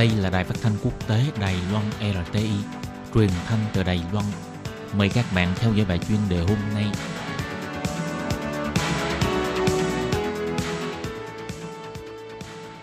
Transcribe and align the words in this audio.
Đây 0.00 0.10
là 0.18 0.30
đài 0.30 0.44
phát 0.44 0.54
thanh 0.62 0.72
quốc 0.84 1.08
tế 1.08 1.20
Đài 1.40 1.54
Loan 1.72 1.84
RTI, 2.00 2.50
truyền 3.14 3.28
thanh 3.46 3.58
từ 3.74 3.82
Đài 3.82 4.00
Loan. 4.12 4.24
Mời 4.96 5.08
các 5.14 5.24
bạn 5.34 5.48
theo 5.56 5.72
dõi 5.74 5.86
bài 5.88 5.98
chuyên 6.08 6.18
đề 6.30 6.38
hôm 6.38 6.58
nay. 6.74 6.84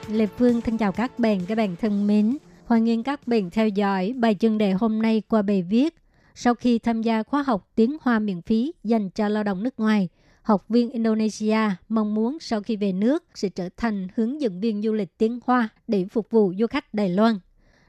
Lê 0.08 0.28
Phương 0.38 0.62
thân 0.62 0.78
chào 0.78 0.92
các 0.92 1.20
bạn, 1.20 1.40
các 1.48 1.58
bạn 1.58 1.76
thân 1.76 2.08
mến. 2.08 2.38
Hoan 2.66 2.84
nghênh 2.84 3.04
các 3.04 3.28
bạn 3.28 3.50
theo 3.50 3.68
dõi 3.68 4.14
bài 4.16 4.36
chuyên 4.36 4.58
đề 4.58 4.72
hôm 4.72 5.02
nay 5.02 5.22
qua 5.30 5.42
bài 5.42 5.62
viết 5.62 5.96
Sau 6.36 6.56
khi 6.56 6.80
tham 6.80 7.02
gia 7.02 7.24
khóa 7.24 7.42
học 7.42 7.68
tiếng 7.76 7.98
Hoa 8.02 8.20
miễn 8.20 8.42
phí 8.42 8.74
dành 8.84 9.10
cho 9.10 9.28
lao 9.28 9.44
động 9.44 9.64
nước 9.64 9.80
ngoài, 9.80 10.10
học 10.48 10.70
viên 10.70 10.90
Indonesia 10.90 11.60
mong 11.90 12.14
muốn 12.14 12.38
sau 12.40 12.62
khi 12.62 12.76
về 12.76 12.92
nước 12.92 13.24
sẽ 13.36 13.50
trở 13.50 13.70
thành 13.78 14.08
hướng 14.16 14.42
dẫn 14.42 14.60
viên 14.60 14.82
du 14.82 14.94
lịch 14.94 15.18
tiếng 15.18 15.40
Hoa 15.46 15.70
để 15.88 16.06
phục 16.12 16.30
vụ 16.30 16.54
du 16.60 16.68
khách 16.68 16.94
Đài 16.94 17.10
Loan. 17.10 17.40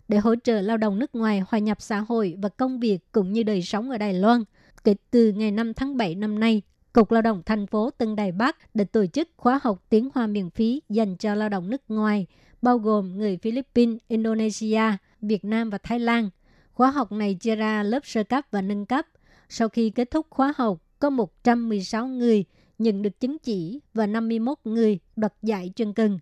Để 0.09 0.19
hỗ 0.19 0.35
trợ 0.45 0.61
lao 0.61 0.77
động 0.77 0.99
nước 0.99 1.15
ngoài 1.15 1.43
hòa 1.49 1.59
nhập 1.59 1.83
xã 1.83 1.99
hội 1.99 2.35
và 2.43 2.49
công 2.49 2.81
việc 2.81 2.99
cũng 3.13 3.33
như 3.33 3.43
đời 3.43 3.63
sống 3.63 3.91
ở 3.91 3.99
Đài 3.99 4.15
Loan, 4.15 4.45
kể 4.85 4.95
từ 5.11 5.33
ngày 5.33 5.51
5 5.51 5.75
tháng 5.75 5.97
7 5.97 6.15
năm 6.15 6.39
nay, 6.39 6.63
Cục 6.93 7.13
Lao 7.13 7.23
động 7.23 7.43
thành 7.47 7.67
phố 7.67 7.91
Tân 7.91 8.17
Đài 8.17 8.33
Bắc 8.33 8.75
đã 8.75 8.85
tổ 8.93 9.07
chức 9.07 9.29
khóa 9.37 9.61
học 9.63 9.85
tiếng 9.89 10.09
Hoa 10.15 10.27
miễn 10.27 10.51
phí 10.51 10.83
dành 10.89 11.17
cho 11.17 11.35
lao 11.35 11.49
động 11.49 11.71
nước 11.71 11.83
ngoài, 11.89 12.27
bao 12.63 12.79
gồm 12.79 13.19
người 13.19 13.37
Philippines, 13.37 13.99
Indonesia, 14.09 14.83
Việt 15.21 15.45
Nam 15.45 15.71
và 15.71 15.79
Thái 15.79 15.99
Lan. 15.99 16.31
Khóa 16.73 16.91
học 16.91 17.13
này 17.13 17.35
chia 17.35 17.57
ra 17.57 17.83
lớp 17.83 18.07
sơ 18.07 18.23
cấp 18.25 18.45
và 18.51 18.63
nâng 18.63 18.87
cấp. 18.87 19.07
Sau 19.49 19.69
khi 19.69 19.91
kết 19.91 20.11
thúc 20.11 20.27
khóa 20.31 20.53
học, 20.57 20.79
có 20.99 21.11
116 21.11 22.07
người 22.07 22.45
nhận 22.79 23.03
được 23.03 23.21
chứng 23.21 23.39
chỉ 23.39 23.81
và 23.95 24.07
51 24.07 24.59
người 24.65 24.99
đoạt 25.17 25.35
giải 25.43 25.73
chuyên 25.77 25.93
cần. 25.93 26.19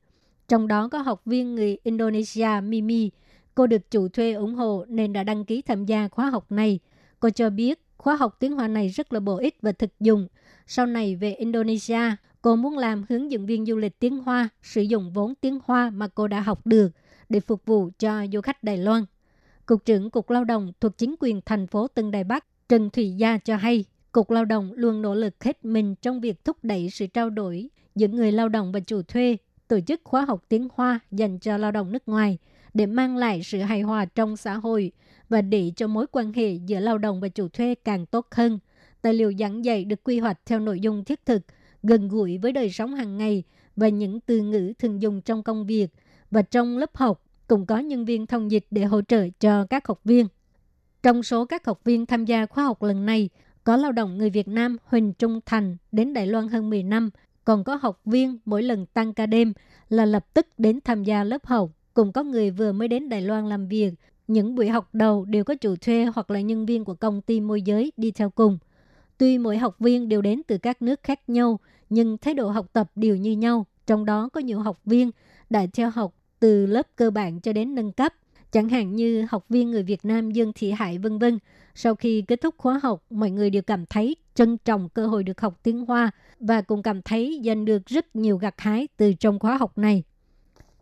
Trong 0.49 0.69
đó 0.69 0.89
có 0.89 0.99
học 0.99 1.23
viên 1.25 1.55
người 1.55 1.79
Indonesia 1.83 2.61
Mimi. 2.63 3.11
Cô 3.55 3.67
được 3.67 3.91
chủ 3.91 4.09
thuê 4.09 4.33
ủng 4.33 4.55
hộ 4.55 4.85
nên 4.89 5.13
đã 5.13 5.25
đăng 5.25 5.45
ký 5.45 5.63
tham 5.63 5.85
gia 5.85 6.09
khóa 6.09 6.31
học 6.31 6.53
này. 6.53 6.79
Cô 7.21 7.31
cho 7.31 7.51
biết 7.51 7.81
khóa 7.97 8.17
học 8.17 8.37
tiếng 8.41 8.53
Hoa 8.53 8.69
này 8.69 8.89
rất 8.89 9.13
là 9.13 9.21
bổ 9.21 9.37
ích 9.37 9.59
và 9.63 9.73
thực 9.73 10.01
dụng. 10.01 10.29
Sau 10.67 10.87
này 10.87 11.17
về 11.17 11.33
Indonesia, 11.33 12.01
cô 12.43 12.57
muốn 12.57 12.79
làm 12.79 13.05
hướng 13.09 13.31
dẫn 13.31 13.47
viên 13.47 13.67
du 13.67 13.77
lịch 13.77 13.99
tiếng 13.99 14.19
Hoa, 14.19 14.49
sử 14.63 14.83
dụng 14.83 15.13
vốn 15.13 15.35
tiếng 15.35 15.59
Hoa 15.65 15.91
mà 15.91 16.09
cô 16.09 16.29
đã 16.29 16.41
học 16.41 16.67
được 16.67 16.89
để 17.29 17.41
phục 17.41 17.67
vụ 17.67 17.91
cho 17.99 18.27
du 18.33 18.41
khách 18.41 18.63
Đài 18.63 18.77
Loan. 18.77 19.05
Cục 19.67 19.85
trưởng 19.85 20.11
Cục 20.11 20.31
Lao 20.31 20.45
động 20.45 20.73
thuộc 20.81 20.99
chính 20.99 21.15
quyền 21.21 21.41
thành 21.47 21.67
phố 21.67 21.89
Tân 21.89 22.11
Đài 22.11 22.25
Bắc 22.25 22.69
Trần 22.69 22.91
Thủy 22.91 23.15
Gia 23.17 23.39
cho 23.39 23.57
hay, 23.57 23.85
Cục 24.17 24.31
Lao 24.31 24.45
động 24.45 24.73
luôn 24.75 25.03
nỗ 25.03 25.15
lực 25.15 25.45
hết 25.45 25.65
mình 25.65 25.95
trong 25.95 26.21
việc 26.21 26.45
thúc 26.45 26.57
đẩy 26.63 26.91
sự 26.91 27.07
trao 27.07 27.31
đổi 27.31 27.69
giữa 27.95 28.09
người 28.09 28.33
lao 28.33 28.49
động 28.49 28.73
và 28.73 28.81
chủ 28.81 29.03
thuê, 29.03 29.37
tổ 29.69 29.81
chức 29.81 30.01
khóa 30.05 30.25
học 30.25 30.45
tiếng 30.49 30.69
Hoa 30.75 31.01
dành 31.11 31.39
cho 31.39 31.57
lao 31.57 31.73
động 31.73 31.93
nước 31.93 32.09
ngoài 32.09 32.39
để 32.75 32.87
mang 32.87 33.17
lại 33.17 33.43
sự 33.43 33.59
hài 33.59 33.81
hòa 33.81 34.05
trong 34.05 34.37
xã 34.37 34.55
hội 34.55 34.93
và 35.29 35.43
để 35.43 35.73
cho 35.77 35.87
mối 35.87 36.07
quan 36.13 36.33
hệ 36.33 36.53
giữa 36.53 36.81
lao 36.81 36.99
động 36.99 37.21
và 37.21 37.29
chủ 37.29 37.49
thuê 37.49 37.75
càng 37.75 38.07
tốt 38.07 38.27
hơn. 38.31 38.59
Tài 39.03 39.15
liệu 39.15 39.33
giảng 39.39 39.65
dạy 39.65 39.85
được 39.85 40.05
quy 40.05 40.19
hoạch 40.19 40.39
theo 40.47 40.61
nội 40.61 40.81
dung 40.81 41.05
thiết 41.05 41.27
thực, 41.27 41.43
gần 41.83 42.09
gũi 42.09 42.39
với 42.39 42.53
đời 42.53 42.71
sống 42.71 42.95
hàng 42.95 43.19
ngày 43.19 43.43
và 43.77 43.89
những 43.89 44.21
từ 44.21 44.41
ngữ 44.41 44.73
thường 44.79 45.03
dùng 45.03 45.21
trong 45.21 45.43
công 45.43 45.67
việc 45.67 45.89
và 46.31 46.43
trong 46.43 46.79
lớp 46.79 46.97
học 46.97 47.23
cũng 47.49 47.67
có 47.67 47.79
nhân 47.79 48.05
viên 48.05 48.27
thông 48.27 48.51
dịch 48.51 48.67
để 48.71 48.85
hỗ 48.85 49.03
trợ 49.03 49.29
cho 49.41 49.67
các 49.67 49.89
học 49.89 50.01
viên. 50.05 50.27
Trong 51.03 51.23
số 51.23 51.45
các 51.45 51.67
học 51.67 51.81
viên 51.85 52.07
tham 52.07 52.25
gia 52.25 52.47
khóa 52.47 52.65
học 52.65 52.83
lần 52.83 53.07
này, 53.07 53.29
có 53.67 53.77
lao 53.77 53.93
động 53.93 54.19
người 54.19 54.31
Việt 54.31 54.49
Nam 54.49 54.77
Huỳnh 54.85 55.13
Trung 55.13 55.41
Thành 55.47 55.77
đến 55.93 56.13
Đài 56.13 56.27
Loan 56.27 56.49
hơn 56.49 56.71
10 56.71 56.83
năm, 56.83 57.11
còn 57.45 57.65
có 57.65 57.75
học 57.75 58.01
viên 58.05 58.39
mỗi 58.45 58.63
lần 58.63 58.87
tăng 58.87 59.15
ca 59.15 59.27
đêm 59.27 59.53
là 59.89 60.05
lập 60.05 60.27
tức 60.35 60.47
đến 60.59 60.79
tham 60.85 61.05
gia 61.05 61.25
lớp 61.25 61.47
học. 61.47 61.71
Cùng 61.95 62.13
có 62.13 62.23
người 62.23 62.51
vừa 62.51 62.73
mới 62.73 62.89
đến 62.89 63.09
Đài 63.09 63.21
Loan 63.21 63.49
làm 63.49 63.69
việc. 63.69 63.91
Những 64.29 64.55
buổi 64.55 64.69
học 64.69 64.89
đầu 64.93 65.25
đều 65.25 65.45
có 65.45 65.55
chủ 65.55 65.77
thuê 65.77 66.05
hoặc 66.05 66.31
là 66.31 66.41
nhân 66.41 66.67
viên 66.67 66.85
của 66.85 66.95
công 66.95 67.21
ty 67.21 67.41
môi 67.41 67.63
giới 67.63 67.93
đi 67.97 68.11
theo 68.11 68.31
cùng. 68.31 68.59
Tuy 69.19 69.39
mỗi 69.39 69.59
học 69.59 69.77
viên 69.79 70.09
đều 70.09 70.23
đến 70.23 70.43
từ 70.47 70.59
các 70.59 70.83
nước 70.83 71.01
khác 71.03 71.21
nhau, 71.29 71.61
nhưng 71.91 72.19
thái 72.19 72.35
độ 72.35 72.49
học 72.49 72.67
tập 72.73 72.91
đều 72.95 73.17
như 73.17 73.33
nhau. 73.33 73.67
Trong 73.87 74.05
đó 74.05 74.29
có 74.33 74.41
nhiều 74.41 74.61
học 74.61 74.79
viên 74.85 75.11
đã 75.51 75.67
theo 75.73 75.91
học 75.91 76.15
từ 76.41 76.67
lớp 76.67 76.87
cơ 76.97 77.11
bản 77.11 77.41
cho 77.41 77.53
đến 77.53 77.75
nâng 77.75 77.93
cấp. 77.93 78.13
Chẳng 78.51 78.69
hạn 78.69 78.97
như 78.97 79.27
học 79.31 79.45
viên 79.49 79.71
người 79.71 79.83
Việt 79.83 80.05
Nam 80.05 80.31
Dương 80.31 80.53
Thị 80.55 80.71
Hải 80.71 80.99
vân 80.99 81.19
vân 81.19 81.39
sau 81.75 81.95
khi 81.95 82.23
kết 82.29 82.41
thúc 82.41 82.55
khóa 82.59 82.81
học, 82.83 83.05
mọi 83.11 83.31
người 83.31 83.51
đều 83.51 83.63
cảm 83.63 83.87
thấy 83.87 84.17
trân 84.35 84.59
trọng 84.59 84.89
cơ 84.89 85.07
hội 85.07 85.25
được 85.25 85.41
học 85.41 85.61
tiếng 85.63 85.85
Hoa 85.85 86.11
và 86.41 86.63
cũng 86.63 86.83
cảm 86.83 87.03
thấy 87.03 87.43
giành 87.45 87.65
được 87.65 87.87
rất 87.87 88.17
nhiều 88.17 88.37
gặt 88.37 88.55
hái 88.59 88.89
từ 88.97 89.13
trong 89.13 89.39
khóa 89.39 89.57
học 89.57 89.79
này. 89.79 90.03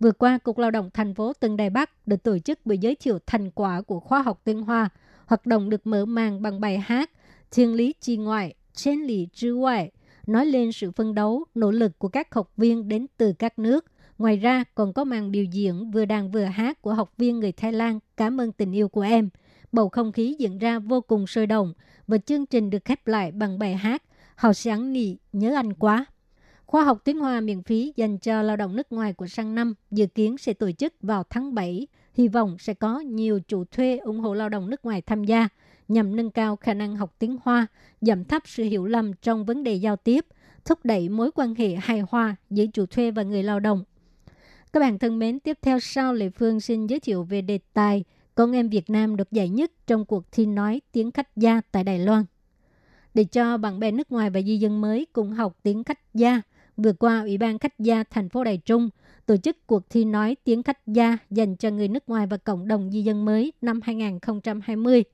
Vừa 0.00 0.12
qua, 0.12 0.38
Cục 0.38 0.58
Lao 0.58 0.70
động 0.70 0.90
thành 0.94 1.14
phố 1.14 1.32
Tân 1.32 1.56
Đài 1.56 1.70
Bắc 1.70 2.06
đã 2.06 2.16
tổ 2.16 2.38
chức 2.38 2.66
buổi 2.66 2.78
giới 2.78 2.94
thiệu 2.94 3.18
thành 3.26 3.50
quả 3.50 3.82
của 3.82 4.00
khóa 4.00 4.22
học 4.22 4.40
tiếng 4.44 4.62
Hoa. 4.62 4.88
Hoạt 5.26 5.46
động 5.46 5.70
được 5.70 5.86
mở 5.86 6.04
màn 6.04 6.42
bằng 6.42 6.60
bài 6.60 6.78
hát 6.78 7.10
Thiên 7.50 7.74
lý 7.74 7.94
chi 8.00 8.16
ngoại, 8.16 8.54
trên 8.72 9.00
lý 9.02 9.28
chư 9.32 9.54
ngoại, 9.54 9.90
nói 10.26 10.46
lên 10.46 10.72
sự 10.72 10.90
phân 10.90 11.14
đấu, 11.14 11.44
nỗ 11.54 11.70
lực 11.70 11.98
của 11.98 12.08
các 12.08 12.34
học 12.34 12.52
viên 12.56 12.88
đến 12.88 13.06
từ 13.16 13.32
các 13.32 13.58
nước. 13.58 13.84
Ngoài 14.18 14.36
ra, 14.36 14.64
còn 14.74 14.92
có 14.92 15.04
màn 15.04 15.30
biểu 15.30 15.44
diễn 15.44 15.90
vừa 15.90 16.04
đàn 16.04 16.30
vừa 16.30 16.44
hát 16.44 16.82
của 16.82 16.94
học 16.94 17.12
viên 17.18 17.40
người 17.40 17.52
Thái 17.52 17.72
Lan 17.72 17.98
Cảm 18.16 18.40
ơn 18.40 18.52
tình 18.52 18.72
yêu 18.72 18.88
của 18.88 19.00
em– 19.00 19.28
bầu 19.74 19.88
không 19.88 20.12
khí 20.12 20.36
diễn 20.38 20.58
ra 20.58 20.78
vô 20.78 21.00
cùng 21.00 21.26
sôi 21.26 21.46
động 21.46 21.72
và 22.06 22.18
chương 22.18 22.46
trình 22.46 22.70
được 22.70 22.84
khép 22.84 23.06
lại 23.06 23.32
bằng 23.32 23.58
bài 23.58 23.76
hát 23.76 24.02
Hào 24.36 24.52
sáng 24.52 24.92
nị 24.92 25.16
nhớ 25.32 25.54
anh 25.54 25.72
quá. 25.72 26.06
Khoa 26.66 26.84
học 26.84 26.98
tiếng 27.04 27.18
Hoa 27.18 27.40
miễn 27.40 27.62
phí 27.62 27.92
dành 27.96 28.18
cho 28.18 28.42
lao 28.42 28.56
động 28.56 28.76
nước 28.76 28.92
ngoài 28.92 29.12
của 29.12 29.26
sang 29.26 29.54
năm 29.54 29.74
dự 29.90 30.06
kiến 30.06 30.38
sẽ 30.38 30.52
tổ 30.52 30.70
chức 30.72 30.94
vào 31.00 31.24
tháng 31.30 31.54
7. 31.54 31.86
Hy 32.14 32.28
vọng 32.28 32.56
sẽ 32.58 32.74
có 32.74 33.00
nhiều 33.00 33.40
chủ 33.48 33.64
thuê 33.64 33.98
ủng 33.98 34.20
hộ 34.20 34.34
lao 34.34 34.48
động 34.48 34.70
nước 34.70 34.84
ngoài 34.84 35.02
tham 35.02 35.24
gia 35.24 35.48
nhằm 35.88 36.16
nâng 36.16 36.30
cao 36.30 36.56
khả 36.56 36.74
năng 36.74 36.96
học 36.96 37.14
tiếng 37.18 37.36
Hoa, 37.42 37.66
giảm 38.00 38.24
thấp 38.24 38.42
sự 38.46 38.64
hiểu 38.64 38.86
lầm 38.86 39.12
trong 39.12 39.44
vấn 39.44 39.64
đề 39.64 39.74
giao 39.74 39.96
tiếp, 39.96 40.26
thúc 40.64 40.78
đẩy 40.84 41.08
mối 41.08 41.30
quan 41.34 41.54
hệ 41.54 41.74
hài 41.74 42.00
hòa 42.00 42.36
giữa 42.50 42.66
chủ 42.66 42.86
thuê 42.86 43.10
và 43.10 43.22
người 43.22 43.42
lao 43.42 43.60
động. 43.60 43.84
Các 44.74 44.80
bạn 44.80 44.98
thân 44.98 45.18
mến, 45.18 45.40
tiếp 45.40 45.58
theo 45.62 45.80
sau 45.80 46.14
Lệ 46.14 46.30
Phương 46.30 46.60
xin 46.60 46.86
giới 46.86 47.00
thiệu 47.00 47.22
về 47.22 47.42
đề 47.42 47.58
tài 47.72 48.04
con 48.34 48.52
em 48.52 48.68
Việt 48.68 48.90
Nam 48.90 49.16
được 49.16 49.32
giải 49.32 49.48
nhất 49.48 49.72
trong 49.86 50.04
cuộc 50.04 50.32
thi 50.32 50.46
nói 50.46 50.80
tiếng 50.92 51.10
khách 51.10 51.36
gia 51.36 51.60
tại 51.72 51.84
Đài 51.84 51.98
Loan. 51.98 52.24
Để 53.14 53.24
cho 53.24 53.56
bạn 53.56 53.80
bè 53.80 53.90
nước 53.90 54.12
ngoài 54.12 54.30
và 54.30 54.40
di 54.42 54.58
dân 54.58 54.80
mới 54.80 55.06
cùng 55.12 55.32
học 55.32 55.56
tiếng 55.62 55.84
khách 55.84 56.14
gia, 56.14 56.42
vừa 56.76 56.92
qua 56.92 57.20
Ủy 57.20 57.38
ban 57.38 57.58
khách 57.58 57.78
gia 57.78 58.04
thành 58.04 58.28
phố 58.28 58.44
Đài 58.44 58.58
Trung 58.58 58.88
tổ 59.26 59.36
chức 59.36 59.66
cuộc 59.66 59.90
thi 59.90 60.04
nói 60.04 60.36
tiếng 60.44 60.62
khách 60.62 60.86
gia 60.86 61.18
dành 61.30 61.56
cho 61.56 61.70
người 61.70 61.88
nước 61.88 62.08
ngoài 62.08 62.26
và 62.26 62.36
cộng 62.36 62.68
đồng 62.68 62.90
di 62.90 63.02
dân 63.02 63.24
mới 63.24 63.52
năm 63.60 63.80
2020. 63.82 65.04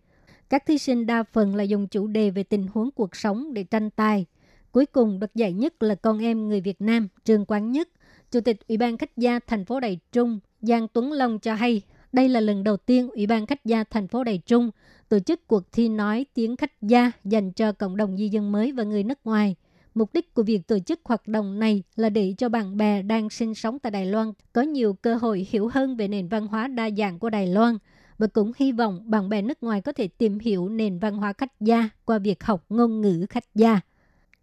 Các 0.51 0.67
thí 0.67 0.79
sinh 0.79 1.07
đa 1.07 1.23
phần 1.23 1.55
là 1.55 1.63
dùng 1.63 1.87
chủ 1.87 2.07
đề 2.07 2.31
về 2.31 2.43
tình 2.43 2.67
huống 2.75 2.91
cuộc 2.91 3.17
sống 3.17 3.55
để 3.55 3.65
tranh 3.65 3.91
tài. 3.91 4.27
Cuối 4.73 4.87
cùng 4.87 5.21
được 5.21 5.35
giải 5.35 5.53
nhất 5.53 5.83
là 5.83 5.95
con 5.95 6.19
em 6.19 6.49
người 6.49 6.61
Việt 6.61 6.81
Nam 6.81 7.09
Trương 7.25 7.45
Quán 7.45 7.73
Nhất. 7.73 7.89
Chủ 8.31 8.41
tịch 8.41 8.69
Ủy 8.69 8.77
ban 8.77 8.99
khách 8.99 9.17
gia 9.17 9.39
thành 9.39 9.65
phố 9.65 9.81
Đài 9.81 9.99
Trung 10.13 10.39
Giang 10.63 10.89
Tuấn 10.89 11.13
Long 11.13 11.39
cho 11.39 11.55
hay 11.55 11.83
đây 12.13 12.29
là 12.29 12.41
lần 12.41 12.65
đầu 12.65 12.77
tiên 12.77 13.11
Ủy 13.11 13.27
ban 13.27 13.47
khách 13.47 13.65
gia 13.65 13.85
thành 13.85 14.09
phố 14.09 14.25
Đài 14.25 14.39
Trung 14.39 14.71
tổ 15.09 15.19
chức 15.19 15.47
cuộc 15.47 15.73
thi 15.73 15.89
nói 15.89 16.27
tiếng 16.35 16.57
khách 16.57 16.83
gia 16.83 17.13
dành 17.25 17.53
cho 17.53 17.73
cộng 17.73 17.97
đồng 17.97 18.17
di 18.17 18.29
dân 18.29 18.53
mới 18.53 18.73
và 18.73 18.83
người 18.83 19.03
nước 19.03 19.19
ngoài. 19.25 19.57
Mục 19.95 20.13
đích 20.13 20.35
của 20.35 20.43
việc 20.43 20.67
tổ 20.67 20.79
chức 20.79 21.01
hoạt 21.05 21.29
động 21.29 21.59
này 21.59 21.83
là 21.97 22.11
để 22.11 22.35
cho 22.39 22.49
bạn 22.49 22.77
bè 22.77 23.03
đang 23.03 23.31
sinh 23.31 23.55
sống 23.55 23.79
tại 23.79 23.91
Đài 23.91 24.07
Loan 24.07 24.33
có 24.53 24.63
nhiều 24.63 24.93
cơ 24.93 25.15
hội 25.15 25.47
hiểu 25.51 25.69
hơn 25.69 25.97
về 25.97 26.09
nền 26.09 26.29
văn 26.29 26.47
hóa 26.47 26.69
đa 26.69 26.91
dạng 26.91 27.19
của 27.19 27.31
Đài 27.31 27.47
Loan 27.47 27.79
và 28.19 28.27
cũng 28.27 28.53
hy 28.57 28.73
vọng 28.73 29.03
bạn 29.11 29.29
bè 29.29 29.43
nước 29.43 29.63
ngoài 29.63 29.81
có 29.81 29.93
thể 29.93 30.09
tìm 30.09 30.39
hiểu 30.39 30.69
nền 30.69 30.99
văn 30.99 31.17
hóa 31.17 31.33
khách 31.33 31.61
gia 31.61 31.89
qua 32.05 32.19
việc 32.19 32.45
học 32.45 32.65
ngôn 32.69 33.01
ngữ 33.01 33.27
khách 33.31 33.55
gia. 33.55 33.81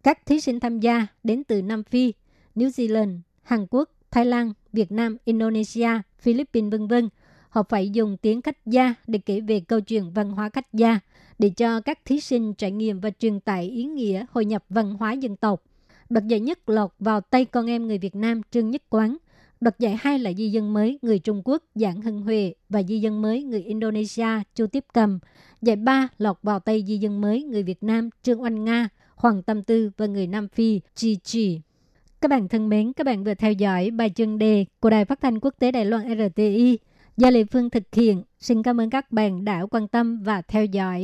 Các 0.02 0.26
thí 0.26 0.40
sinh 0.40 0.60
tham 0.60 0.80
gia 0.80 1.06
đến 1.24 1.44
từ 1.44 1.62
Nam 1.62 1.84
Phi, 1.84 2.12
New 2.54 2.68
Zealand, 2.68 3.18
Hàn 3.48 3.66
Quốc, 3.70 3.90
Thái 4.10 4.24
Lan, 4.24 4.52
Việt 4.72 4.92
Nam, 4.92 5.16
Indonesia, 5.24 5.88
Philippines 6.18 6.72
v.v 6.72 6.94
họ 7.48 7.62
phải 7.62 7.90
dùng 7.90 8.16
tiếng 8.16 8.42
khách 8.42 8.66
gia 8.66 8.94
để 9.06 9.18
kể 9.18 9.40
về 9.40 9.60
câu 9.60 9.80
chuyện 9.80 10.12
văn 10.12 10.30
hóa 10.30 10.48
khách 10.48 10.72
gia, 10.72 11.00
để 11.38 11.48
cho 11.48 11.80
các 11.80 11.98
thí 12.04 12.20
sinh 12.20 12.54
trải 12.54 12.70
nghiệm 12.70 13.00
và 13.00 13.10
truyền 13.10 13.40
tải 13.40 13.64
ý 13.64 13.84
nghĩa 13.84 14.26
hội 14.30 14.44
nhập 14.44 14.64
văn 14.68 14.94
hóa 14.94 15.12
dân 15.12 15.36
tộc. 15.36 15.62
Đoạt 16.08 16.26
giải 16.26 16.40
nhất 16.40 16.68
lọt 16.68 16.90
vào 16.98 17.20
tay 17.20 17.44
con 17.44 17.66
em 17.66 17.86
người 17.86 17.98
Việt 17.98 18.16
Nam 18.16 18.40
Trương 18.50 18.70
Nhất 18.70 18.82
Quán. 18.90 19.16
Đoạt 19.60 19.78
giải 19.78 19.96
hai 20.00 20.18
là 20.18 20.32
di 20.32 20.48
dân 20.48 20.72
mới 20.72 20.98
người 21.02 21.18
Trung 21.18 21.42
Quốc 21.44 21.62
Giảng 21.74 22.02
Hưng 22.02 22.22
Huệ 22.22 22.54
và 22.68 22.82
di 22.82 23.00
dân 23.00 23.22
mới 23.22 23.42
người 23.42 23.62
Indonesia 23.62 24.28
Chu 24.54 24.66
Tiếp 24.66 24.84
Cầm. 24.92 25.18
Giải 25.62 25.76
ba 25.76 26.08
lọt 26.18 26.38
vào 26.42 26.60
tay 26.60 26.84
di 26.86 26.98
dân 26.98 27.20
mới 27.20 27.42
người 27.42 27.62
Việt 27.62 27.82
Nam 27.82 28.10
Trương 28.22 28.42
Oanh 28.42 28.64
Nga, 28.64 28.88
Hoàng 29.14 29.42
Tâm 29.42 29.62
Tư 29.62 29.90
và 29.96 30.06
người 30.06 30.26
Nam 30.26 30.48
Phi 30.48 30.80
Chi 30.94 31.16
Chi. 31.16 31.60
Các 32.20 32.28
bạn 32.28 32.48
thân 32.48 32.68
mến, 32.68 32.92
các 32.92 33.04
bạn 33.04 33.24
vừa 33.24 33.34
theo 33.34 33.52
dõi 33.52 33.90
bài 33.90 34.10
chuyên 34.10 34.38
đề 34.38 34.64
của 34.80 34.90
Đài 34.90 35.04
Phát 35.04 35.20
thanh 35.20 35.40
Quốc 35.40 35.54
tế 35.58 35.72
Đài 35.72 35.84
Loan 35.84 36.04
RTI 36.18 36.78
Do 37.16 37.30
Lê 37.30 37.44
Phương 37.44 37.70
thực 37.70 37.82
hiện, 37.94 38.22
xin 38.38 38.62
cảm 38.62 38.80
ơn 38.80 38.90
các 38.90 39.12
bạn 39.12 39.44
đã 39.44 39.66
quan 39.70 39.88
tâm 39.88 40.22
và 40.22 40.42
theo 40.42 40.64
dõi. 40.64 40.96